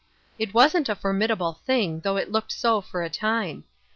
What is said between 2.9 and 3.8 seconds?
a time.